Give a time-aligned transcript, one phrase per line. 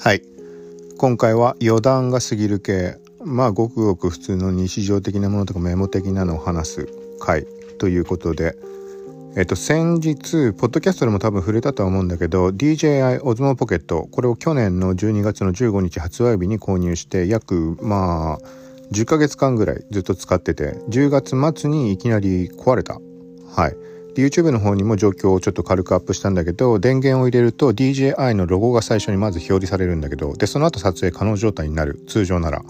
[0.00, 0.22] はい。
[0.96, 2.98] 今回は余談が過ぎる系。
[3.24, 7.46] まあごくごく普通の日常的なものとかメモ的なのを話す回。
[7.78, 8.56] ということで。
[9.36, 18.38] えっと先日ポッドキャストでも多分触れたとは思うんだけど DJI Osmo Pocket これを去年の12月の15日発売日に購入して約まあ
[18.92, 23.00] 10ヶ月間ぐらいずっと使ってて10月末にいきなり壊れた。
[23.54, 23.87] はい。
[24.18, 32.64] YouTube の方にも状況をちょっと軽くアップしたんだけど電源を入れると DJI のロゴが最初にまず表示されるんだけどでその後撮影可能状態になる通常なら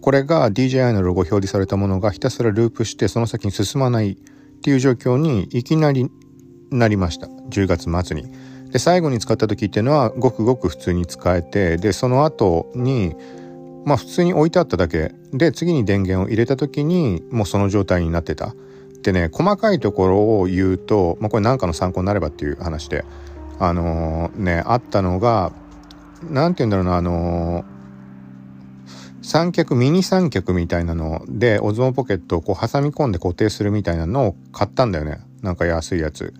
[0.00, 4.16] これが DJI のロゴ表示されたものがひたすらループしてその先に進まないっ
[4.60, 6.10] ていう状況にいきなり
[6.72, 8.26] なりました10月末に。
[8.72, 13.14] で最後に使った時っていうのはごくごく普通に使えてでその後に
[13.84, 18.54] まあ普通に置いてあっただけで次に電源を入れた時にもうその状態になってた。
[19.02, 23.04] でね細かいところを言うと、まあ、これ何かの参考になればっていう話で
[23.58, 25.52] あのー、ねあったのが
[26.30, 27.64] 何て言うんだろうなあのー、
[29.24, 36.32] 三脚ミニ三脚みたいなのでオズモポケットをこう挟み込んで固定するみたいなのを買ったんだよねなんか安いやつ。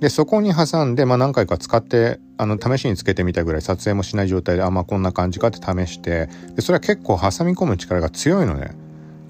[0.00, 8.72] でそこに挟んで、まあ、何回か使ってあの試しにつけてみたぐらい撮影もしない状態であまあこんな感じかって試してでそれは結構挟み込む力が強いのね。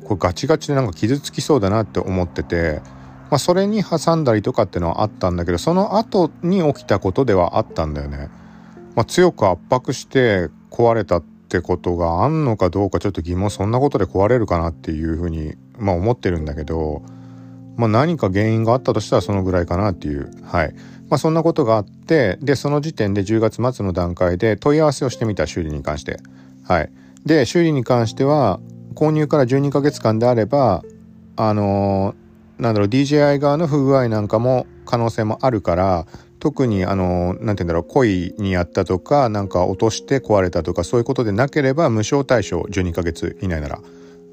[0.07, 2.81] これガチガチでなんか傷つきそうだなって思ってて、
[3.29, 8.31] まあ、それに挟んだりとかっていうのはあったんだけどその後に起きたことではあったんだよね。
[8.95, 17.03] まあ、強く圧迫して壊れたってことがあんのかどうかちょっと疑問そんなことで壊れるかなっていうふうに、まあ、思ってるんだけど、
[17.77, 20.31] まあ、何か原因があったとしたらそのぐらいかなっていう。
[20.45, 20.75] はい。
[21.09, 26.19] まあそんなことがあってでその時点で10月末の段階で問い合わせをしてみた修理に関して。
[26.65, 26.91] はい。
[27.25, 28.61] で修理に関しては
[28.97, 30.83] 購入から12ヶ月間であれば
[31.37, 36.07] あのー、なんだろう DJI 側の不具合なんかも可能性もあるから
[36.41, 43.81] 特にあの何、ー、て言うんだろう故意にやったとかなんか落として壊れたとかそういうことでなければ無償対象12ヶ月以内なら。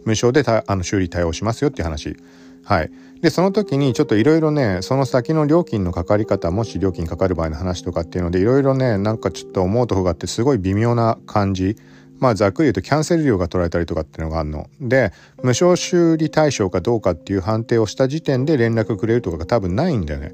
[0.05, 2.15] 無償であの修理対応しますよっていう話。
[2.63, 2.91] はい。
[3.21, 11.77] でその時にちょっといろいろねその先の料金のかかり方もし料金かかる場合の話とかっていうのでいろいろねなんかちょっと思うとこがあってすごい微妙な感じ。
[12.19, 20.33] まあざっくり言うとキャンセル料が取られたりとかっていうのがあるので無償修理対象かどうかっていう判定をした時点で連絡くれるとかが多分ないんだよね。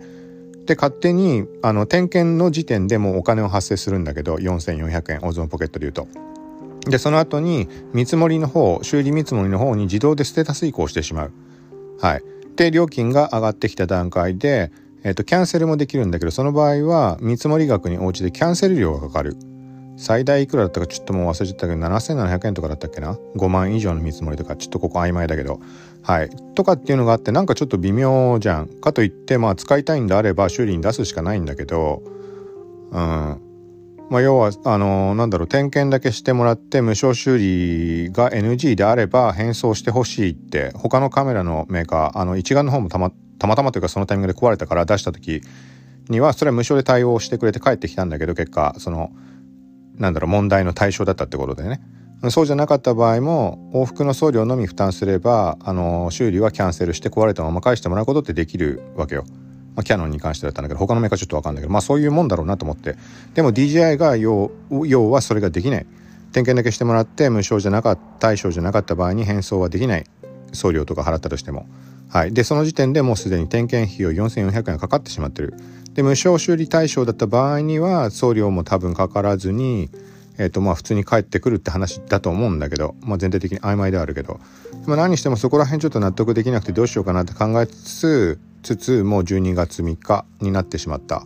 [0.66, 6.08] で勝手にあの点検の時点でもお金を発生するんだけど4400円オゾンポケットで言うと。
[6.88, 11.32] でその後に見積もりの方修理見積もりの方に自動でステータス移行してしまう。
[12.00, 12.24] はい、
[12.56, 14.72] で料金が上がってきた段階で、
[15.04, 19.36] えーとキャンセルもできるんだけどその場合は見積もり額に応じてキャンセル料がかかる。
[20.00, 25.60] 最大いくらだったかちょっともう忘れちゃったけど7700円とかだったっけな？5万以上の見積もりとかちょっとここ曖昧だけど。
[26.04, 26.30] はい。
[26.56, 28.68] とかっていうのがあってなんかちょっと微妙じゃん。
[28.68, 32.02] かといってまあ使いたいんであれば修理に出すしかないんだけど
[32.92, 33.42] うん。
[34.10, 45.42] まあ要はあのー、なんだろう点検だけしてもらって無償修理が NG であれば返送してほしいって他のカメラのメーカーあの一眼の方もたまたまたまというかそのタイミングで壊れたから出した時
[46.08, 49.12] にはそれは無償で対応してくれて帰ってきたんだけど結果その
[50.00, 51.82] なんだろう問題の対象だったってことでね。
[52.32, 59.24] そうじゃなかった場合も往復の送料のみ負担すればあの修理はキャンセルして壊れたまま返してもらうことってできるわけよ。
[59.76, 62.96] まあ、キャノンに関してだったんだけど他のメーカーちょっと分かんないけどまあそういうもんだろうなと思って。
[63.36, 64.52] でも DJI が要
[64.86, 65.86] 要はそれができない。
[66.32, 70.06] 点検だけしてもらって無償じゃなかった対象じゃなかった場合に返送はできない。
[70.52, 71.68] 送料とか払ったとしても。
[72.10, 75.54] はい、でその時点でもうすでに点検費用4400円かかってしまってる。
[75.94, 79.90] で無償修理対象だった場合には送料も多分かからずに、
[80.38, 84.40] えーとまあ、普通に帰ってくるって話だと思うんだけど、まあ、全体的に曖昧ではあるけど、
[84.86, 91.26] まあ、何してもそこら辺ちょっと納得できなくてどうしようかなって考えつつつつもう12月3日になってしまった。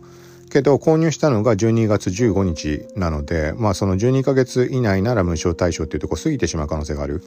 [0.50, 7.22] けど購入したのが12月15日なのでまあその12ヶ月以内なら無償対象っていうとこ過ぎてしまう可能性がある。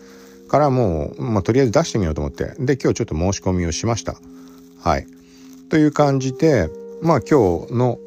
[0.48, 2.54] からもう、まあ、とりあえず出してみようと思って。
[2.58, 4.16] で今日ちょっと申し込みをしました。
[4.80, 5.08] はい。
[5.70, 6.70] という感じで
[7.02, 8.00] まあ今日の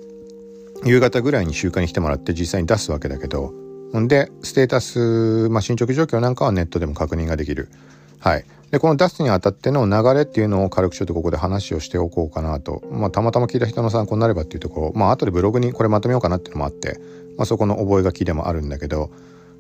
[0.85, 3.53] 夕方ぐらいに集荷に来てもらって実際に出すわけだけど
[3.99, 7.69] んでステータス、まあ、進捗状況なんかはネットでも確認ができる。
[8.21, 8.45] はい。
[8.71, 14.93] でこの出すにあたっての流れっていうのを軽くちょっとここで話をしておこうかなと、まあ、たまたま聞いた人の参考になればっていうところ。
[14.95, 17.01] まあ後でブログにこれまとめようかなっていうのもあって、
[17.37, 19.11] まあ、そこの覚書でもあるんだけど。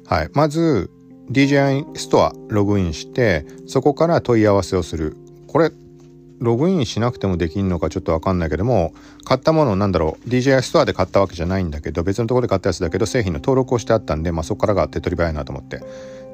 [0.07, 0.31] はい。
[0.33, 0.91] まず
[1.31, 5.17] DJI ストアログインしてそこから問い合わせをする。
[5.47, 5.73] これ
[6.41, 8.93] ログインしなくてもできんのかちょっとわかんないけども
[9.25, 15.81] 買ったものなんだろう DJI ストアで買ったわけじゃないんだけど別のところで買ったやつだけど製品の登録をしてあったんで、まあ、そこからが手っ取り早いなと思って。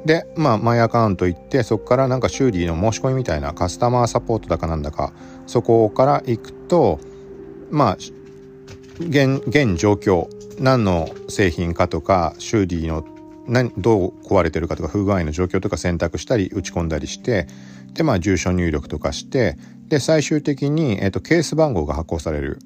[0.05, 5.13] でまあマイアカウント行ってそこからなんか修理の申し込みみたいなカスタマーサポートだかなんだか
[5.49, 7.01] そこから行くと
[7.73, 7.97] まあ
[9.01, 10.29] 現現状況
[10.61, 13.05] 何の製品かとか修理の
[13.49, 17.47] 何どう壊れてるかとか不具合の状況とか選択したり打ち込んだりして
[17.95, 19.57] でまあ住所入力とかして
[19.89, 22.59] で最終的に、えーと、ケース番号が発行される。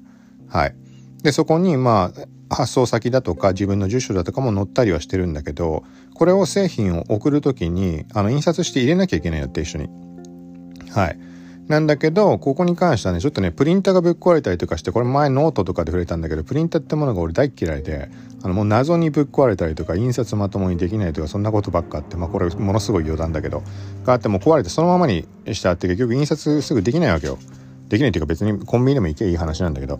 [0.47, 0.75] はい、
[1.23, 2.11] でそこにま
[2.49, 5.83] あ発送先だとか自分の住所だとかも載ったりはしてるんだけど
[6.13, 9.89] これを製品を送る時にあの印刷して入れなきゃいけないよって一緒に。
[10.89, 11.30] はい。
[11.67, 18.09] なんだけど、ここに関してはね、ちょっとね、プリンターがぶっ壊れたりとかして、これ前ノートとかで触れたんだけど、プリンターってものが俺大嫌いで、
[18.43, 23.63] あのもう謎にぶっ壊れたりとか、印刷まともにできないとか、そんなことばっかあって、まあこれものすごい余談だけど、
[24.03, 27.37] があってもう壊れてそのままにしてあって、結局印刷すぐできないわけよ。
[27.87, 29.99] できないっていうか別にコンビニでも行けばいい話なんだけど。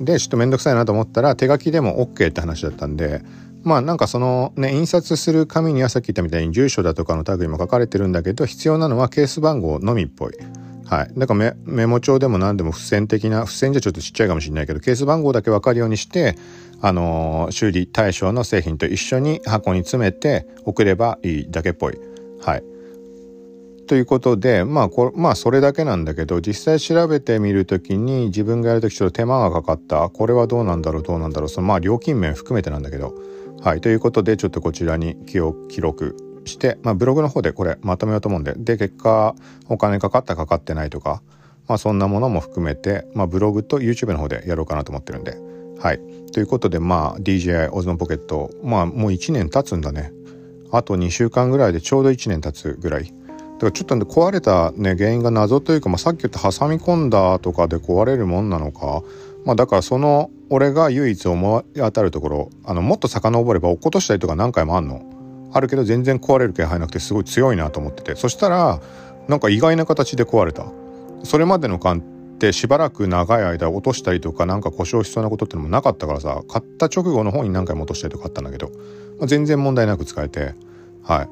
[0.00, 3.22] で、ちょっとめんどくさいなと思ったら、手書きでも OK って話だったんで、
[3.64, 10.32] まあなんかそのね、印刷する紙にはさっき言ったみたいに住所だとかの類も書かれてるんだけど、必要なのはケース番号のみっぽい。
[10.92, 11.10] はい。
[11.16, 16.36] だからメモ帳でも何でも付箋的な、付箋じゃちょっとちっちゃいかもしれないけど、ケース番号だけ分かるようにして、
[16.82, 21.98] あのー、修理対象の製品と一緒に箱に詰めて送ればいいだけっぽい。
[22.42, 22.64] はい。
[23.86, 30.10] ということで、まあこ、まあ、それだけなんだけど、実際調べてみるときに自分がやるときちょっと手間がかかった。
[30.10, 31.48] これはどうなんだろう、どうなんだろう。
[31.48, 33.14] そのまあ、料金面含めてなんだけど。
[33.62, 33.80] はい。
[33.80, 35.38] ということで、ちょっとこちらに記
[35.80, 39.34] 録して、まあ、ブログの方でこれまとめようと思うんでで結果
[39.68, 41.22] お金かかったかかってないとか、
[41.68, 45.36] まあ、そんなものも含めて、まあ、ブログと YouTube の方でやろうかなと思ってるんで。
[45.78, 46.00] はい、
[46.32, 50.12] ということでまあ DJI オズモポケットまあもう1年経つんだね。
[50.70, 53.04] あと2週間ぐらいでちょうど1年経つぐらい。
[53.04, 59.02] だからちょっと壊れた、ね、原因が謎というか、まあ、さっき言った挟み込んだとかで壊れるもんなのか、
[59.44, 65.02] まあ、だからその俺が唯一思い当たるところあのもっと遡れば落っことしたりとか何回もあんの。
[65.52, 68.16] あるけど全然壊れる気配なくてすごい強いなと思ってて。
[68.16, 68.80] そしたら
[69.28, 70.66] なんか意外な形で壊れた。
[71.24, 72.02] それまでの間っ
[72.38, 78.70] てしばらく長い間落としたりとかなんか故障しそうなことってのもなかったからさ買った直後の方に何回も落としたりとかあったんだけど、
[79.18, 80.54] まあ、全然問題なく使えて
[81.04, 81.28] はい。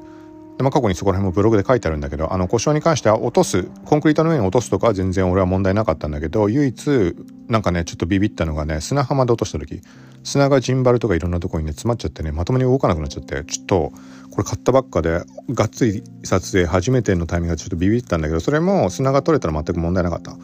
[0.61, 7.15] で、まあ、過去にそこら辺もブログで書いてあるんだけどあの故障に関しては落とすコンクリートの上に落とすとかは全然俺は問題なかったんだけど唯一
[7.47, 9.81] なんかねちょっとビビったのがね砂浜で落とした時
[10.23, 13.91] 砂がジンバルとかいろんなとこにね詰まっちゃってねまともに動かなくなっちゃってちょっと
[14.29, 20.35] これ買ったばっかでがっつり撮影初めてのタイミングがちょっとビビったんだけどそれも砂が取れたら全く問題なかった。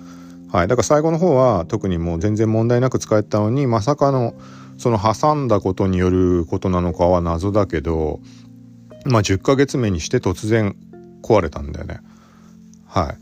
[0.49, 4.33] はい、だから最後の方は特にもう全然問題なく使えたのにまさかの
[4.77, 8.21] その挟んだことによることなのかは謎だけど
[9.07, 10.75] まあ10ヶ月目にして突然
[11.23, 11.99] 壊れたんだよね。
[12.85, 13.17] はい。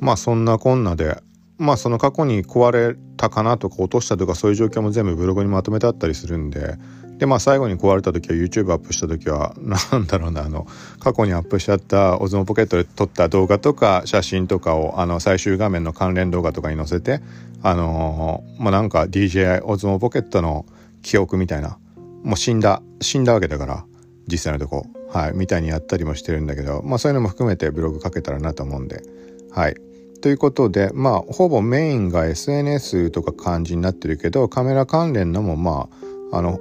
[0.00, 1.22] まあそんなこんなで
[1.60, 6.76] まあその過去に壊れたかなとか落としたとかそういう状況も全部ブログにまとめてあったりするんで
[7.18, 10.66] でまあ最後に壊れた時は YouTube アップした時は 何だろうなあの
[11.00, 17.20] 過去にアップしちゃったオズモポケットで撮った動画とか写真とかをあの最終画面の関連動画とかに載せて
[17.62, 20.64] あのー、まあなんか DJI オズモポケットの
[21.02, 21.76] 記憶みたいな
[22.24, 23.84] もう死んだ死んだわけだから
[24.28, 29.02] 実際のとこはいみたいにやったりもしてるんだけどまあそういうのも含めてブログ書けたらなと思うんで。
[29.50, 29.76] はい。
[30.22, 35.88] ということでまあほぼメインが SNS とか感じになってるけどカメラ関連のもま
[36.32, 36.60] ああの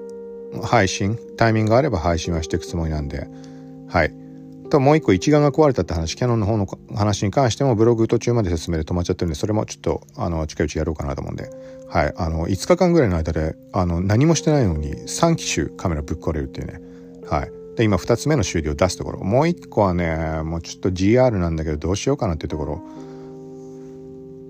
[0.63, 3.28] 配信タイミングがあれば配信はしていくつもりなんで。
[3.88, 4.13] はい。
[4.69, 11.50] ともう一個一眼が壊れたって話キャノンの方の話に関してもブログ途中まで説明で止まっちゃってるんでそれもちょっとあの近いうちやろうかなと思うんで。
[11.90, 12.13] はい。
[12.16, 16.79] あの5日間ぐらいの間であの何もしてないのに3機種カメラぶっ壊れるっていうね。
[17.27, 17.59] はい。
[17.79, 22.83] で今2つ目の修理を出すところもう1個はねもうちょっと GR なんだけどどうしようかなっていうところ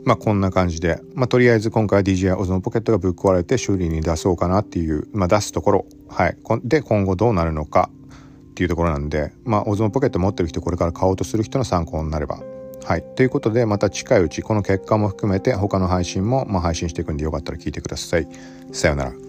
[0.04, 6.38] まあこんな感じで、まあとりあえず今回 DJI オズモポケットがぶっ壊れて修理に出そうかなっていう、まあ出すところ、はい。
[6.64, 7.92] で、今後どうなるのか
[8.52, 12.40] っていうところなんで、まあオズモポケット持ってる人、これから買おうとする人の参考になれば。
[12.86, 13.04] はい。
[13.18, 18.28] ということで、また近いうち、この結果も含めて他の配信も、まあ、配信していくんでよかったら聞いてください。
[18.72, 19.29] さようなら。